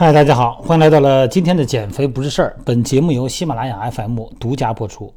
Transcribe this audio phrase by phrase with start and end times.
[0.00, 2.56] 嗨，大家好，欢迎来到了今天的减肥不是事儿。
[2.64, 5.12] 本节目由喜马拉雅 FM 独家播出。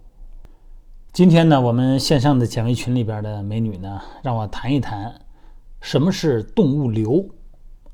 [1.14, 5.16] 今天呢，我们线上的减肥群里边的美女呢，让我谈一谈
[5.80, 7.26] 什么是动物流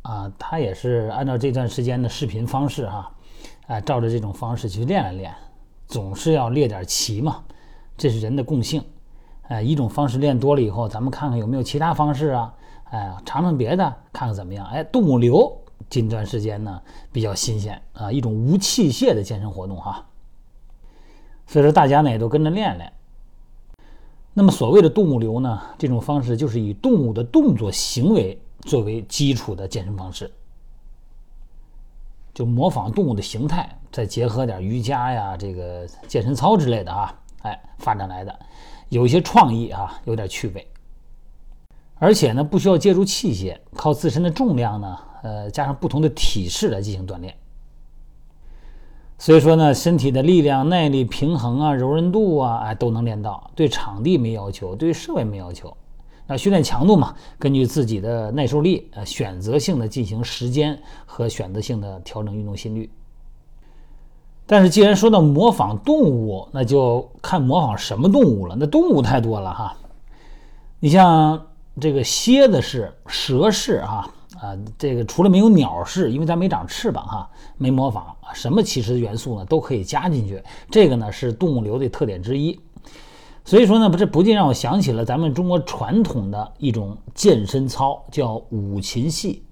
[0.02, 0.31] 啊。
[0.39, 3.12] 她也是按照这段时间的视频方式哈，
[3.67, 5.31] 啊，照着这种方式去练了练，
[5.85, 7.44] 总是要练点齐嘛，
[7.98, 8.84] 这是人的共性。
[9.44, 12.52] 哎，一种方式练多了以后，咱们看看有没有其他方式啊？
[12.85, 14.66] 哎，尝尝别的，看看怎么样？
[14.66, 15.55] 哎，动物流。
[15.89, 20.05] 近段时间呢比较新鲜啊，一种无器械的健身活动哈，
[21.47, 22.91] 所以说大家呢也都跟着练练。
[24.33, 30.31] 那么所谓的动物流呢，这种方式就是以动物的动作行为作为基础的健身方式，
[32.33, 38.39] 就模仿动物的形态，再结合点瑜伽呀、这个健身操之类的啊，哎发展来的，
[38.89, 40.66] 有一些创意啊，有点趣味，
[41.95, 44.97] 而且呢不需要借助器械，靠自身的重量呢。
[45.22, 47.36] 呃，加上不同的体式来进行锻炼，
[49.17, 53.52] 所以说呢，身体的力量、耐力、平衡啊、柔韧度啊，哎，都能练到。
[53.53, 55.76] 对场地没要求，对设备没要求。
[56.26, 62.89] 那训练强度嘛，根据自己的耐受力，呃，选择性的进行时间和选择性的调整运动心率。
[64.45, 68.56] 但是，既然说到模仿动物，那就看模仿什么动物了。
[68.58, 69.76] 那动物太多了哈，
[70.80, 71.48] 你像
[71.81, 74.09] 这个蝎子式、蛇式啊。
[74.42, 80.42] 啊，这个除了没有鸟式，因为它没长翅膀哈，没模仿，什么其实元素呢都可以加进去。
[80.72, 82.58] 这个呢是动物流的特点之一。
[83.44, 89.44] 所以说呢，不这不禁让我想起了咱们中国传统的一种健身操，叫五禽戏。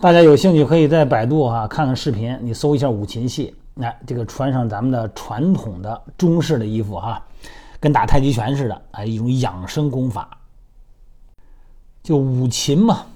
[0.00, 7.24] 大家有兴趣可以在百度哈看看视频，你搜一下五禽戏，来这个穿上咱们的传统的中式的衣服哈，
[7.80, 10.28] 跟打太极拳似的，哎，一种养生功法，
[12.02, 13.06] 就五禽嘛。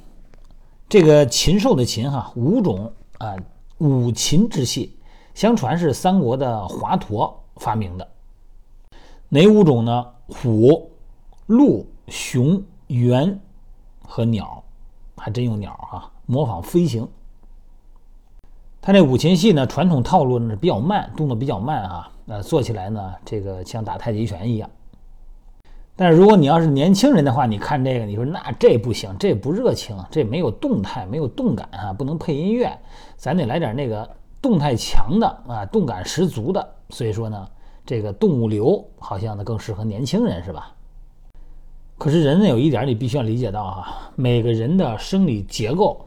[0.93, 3.35] 这个禽兽的禽哈，五种啊，
[3.79, 4.95] 五禽之戏，
[5.33, 8.07] 相传是三国的华佗发明的。
[9.31, 10.07] 哪五种呢？
[10.29, 10.91] 虎、
[11.47, 13.41] 鹿、熊、猿
[14.07, 14.63] 和鸟，
[15.17, 17.09] 还真有鸟哈，模仿飞行。
[18.83, 24.69] 他这五禽戏呢，传统套路呢比较慢，动作比较慢啊，呃，做起来呢，这个像打太极拳一样。
[25.95, 32.77] 但是如果你要是年轻人的话，你看这个，你说那这不行，这不热情，这没有动态，没有动感啊，不能配音乐，
[33.17, 34.09] 咱得来点那个
[34.41, 36.67] 动态强的啊，动感十足的。
[36.89, 37.47] 所以说呢，
[37.85, 40.75] 这个动物流好像呢更适合年轻人，是吧？
[41.99, 46.07] 可是人呢有一点你必须要理解到哈，每个人的生理结构，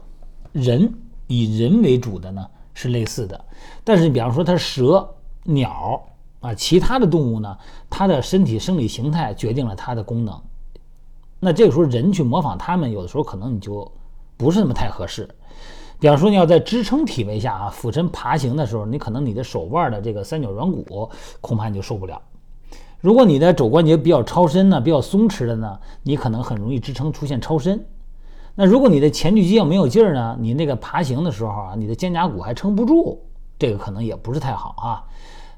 [0.52, 0.92] 人
[1.28, 3.44] 以人为主的呢是类似的，
[3.84, 5.14] 但是你比方说它蛇、
[5.44, 6.04] 鸟。
[6.46, 7.58] 啊，其他的动物呢，
[7.90, 10.40] 它的身体生理形态决定了它的功能。
[11.40, 13.90] 那这个时候人去模仿它们，有的时候可能你就
[14.36, 15.28] 不是那么太合适。
[15.98, 22.20] 比方说你要在支撑体位下啊，俯身爬行的时候，你可能你的手腕的这个三角软骨恐怕你就受不了。
[23.00, 27.86] 如果你的肘关节比较超伸呢，比较松弛的呢，你可能很容易支撑出现超伸。
[28.54, 33.22] 那如果你的前锯肌要没有劲儿呢，你那个爬行的时候啊，你的肩胛骨还撑不住，
[33.58, 35.04] 这个可能也不是太好啊。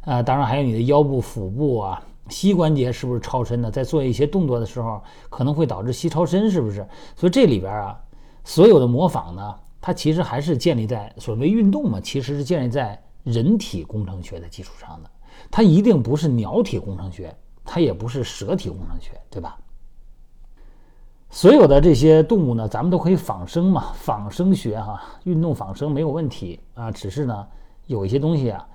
[0.03, 3.71] 啊，当然还有你的腰部、腹部啊，膝关节是不是超伸的？
[3.71, 6.87] 在做一些动作的时候，可能会导致膝超伸，是不是？
[7.17, 8.01] 所以这里边啊，
[8.45, 15.11] 所有的模仿呢，它其实还是建立在所谓运动嘛，其实是建立在人体工程学的基础上的。
[15.51, 19.59] 它一定不是鸟体工程学，它也不是蛇体工程学，对吧？
[21.31, 27.47] 所有的这些动物呢，咱们都可以仿生嘛，仿生学哈，运动仿生没有问题啊，只是呢，
[27.87, 28.67] 有一些东西啊。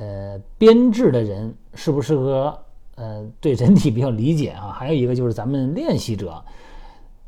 [0.00, 2.58] 呃，编制的人适不适合？
[2.94, 4.72] 呃，对人体比较理解啊。
[4.74, 6.42] 还有一个就是咱们练习者，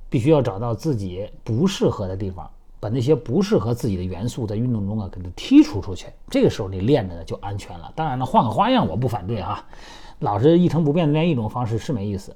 [0.09, 2.49] 必须要找到自己不适合的地方，
[2.81, 6.07] 把那些不适合自己的元素在运动中啊给它剔除出去。
[6.31, 7.93] 这个时候你练着呢就安全了。
[7.95, 9.63] 当然了，换个花样我不反对啊，
[10.21, 12.35] 老是一成不变的练一种方式是没意思。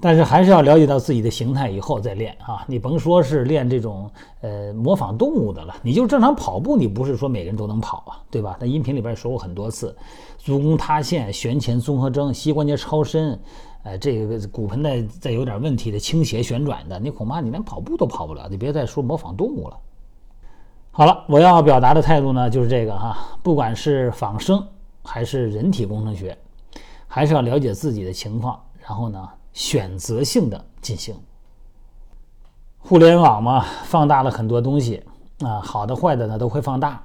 [0.00, 2.64] 但是还是要了解到自己的形态以后再练啊！
[2.66, 4.10] 你甭说是练这种
[4.40, 8.56] 呃模仿动物的了，你就正常跑步，你不是说每个人都能跑啊，对吧？
[8.58, 9.94] 那音频里边说过很多次，
[10.38, 13.38] 足弓塌陷、旋前综合征、膝关节超伸，
[13.82, 19.76] 呃，这个骨盆再再有点问题的倾斜旋转的，你恐怕你连跑步都跑不了，你别再说模仿动物了。
[20.92, 24.66] 好了，我要表达的态度呢就是这个哈，不管是仿生
[25.04, 26.36] 还是人体工程学，
[27.06, 29.28] 还是要了解自己的情况，然后呢。
[29.52, 31.12] 选择性的进行，
[32.78, 35.02] 互联网嘛，放大了很多东西
[35.40, 37.04] 啊，好的坏的呢都会放大，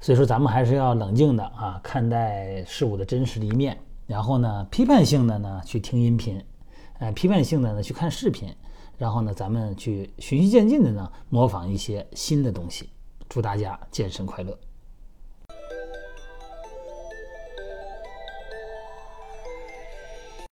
[0.00, 6.42] 所以说咱们还是要冷静的啊看待事物的真实的一面，然后呢批判性的呢去听音频，
[6.98, 8.50] 呃批判性的呢去看视频，
[8.96, 12.88] 然后呢咱们去循序渐进的呢模仿一些新的东西。
[13.28, 14.58] 祝大家健身快乐。